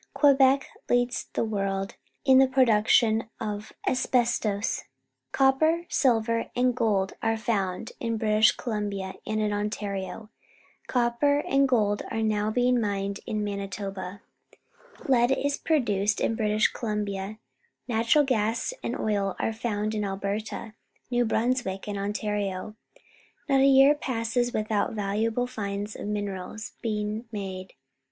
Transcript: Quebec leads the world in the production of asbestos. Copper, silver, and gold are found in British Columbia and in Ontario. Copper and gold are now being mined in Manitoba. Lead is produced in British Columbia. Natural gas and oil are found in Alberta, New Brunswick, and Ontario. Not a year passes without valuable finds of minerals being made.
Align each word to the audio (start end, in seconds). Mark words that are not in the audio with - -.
Quebec 0.15 0.67
leads 0.89 1.27
the 1.33 1.43
world 1.45 1.93
in 2.25 2.39
the 2.39 2.47
production 2.47 3.29
of 3.39 3.71
asbestos. 3.87 4.85
Copper, 5.31 5.85
silver, 5.89 6.49
and 6.55 6.75
gold 6.75 7.13
are 7.21 7.37
found 7.37 7.91
in 7.99 8.17
British 8.17 8.51
Columbia 8.53 9.13
and 9.27 9.39
in 9.39 9.53
Ontario. 9.53 10.31
Copper 10.87 11.41
and 11.47 11.69
gold 11.69 12.01
are 12.09 12.23
now 12.23 12.49
being 12.49 12.81
mined 12.81 13.19
in 13.27 13.43
Manitoba. 13.43 14.23
Lead 15.07 15.33
is 15.33 15.59
produced 15.59 16.19
in 16.19 16.33
British 16.33 16.69
Columbia. 16.69 17.37
Natural 17.87 18.23
gas 18.25 18.73
and 18.83 18.99
oil 18.99 19.35
are 19.37 19.53
found 19.53 19.93
in 19.93 20.03
Alberta, 20.03 20.73
New 21.11 21.25
Brunswick, 21.25 21.87
and 21.87 21.99
Ontario. 21.99 22.75
Not 23.47 23.59
a 23.61 23.67
year 23.67 23.93
passes 23.93 24.51
without 24.51 24.93
valuable 24.93 25.45
finds 25.45 25.95
of 25.95 26.07
minerals 26.07 26.71
being 26.81 27.25
made. 27.31 27.73